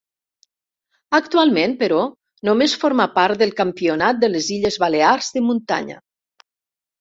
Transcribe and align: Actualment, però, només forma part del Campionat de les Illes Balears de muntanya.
Actualment, 1.17 1.75
però, 1.83 1.99
només 2.49 2.73
forma 2.85 3.07
part 3.19 3.43
del 3.43 3.53
Campionat 3.61 4.25
de 4.25 4.31
les 4.33 4.49
Illes 4.57 4.79
Balears 4.85 5.31
de 5.37 5.45
muntanya. 5.53 6.01